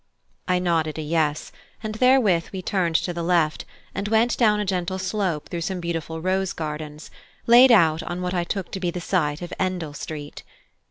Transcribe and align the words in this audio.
I 0.47 0.57
nodded 0.57 0.97
a 0.97 1.01
yes; 1.03 1.51
and 1.83 1.93
therewith 1.93 2.47
we 2.51 2.63
turned 2.63 2.95
to 2.95 3.13
the 3.13 3.21
left, 3.21 3.65
and 3.93 4.07
went 4.07 4.35
down 4.35 4.59
a 4.59 4.65
gentle 4.65 4.97
slope 4.97 5.49
through 5.49 5.61
some 5.61 5.79
beautiful 5.79 6.21
rose 6.21 6.53
gardens, 6.53 7.11
laid 7.45 7.71
out 7.71 8.01
on 8.01 8.19
what 8.23 8.33
I 8.33 8.43
took 8.43 8.71
to 8.71 8.79
be 8.79 8.89
the 8.89 8.99
site 8.99 9.43
of 9.43 9.53
Endell 9.59 9.93
Street. 9.95 10.41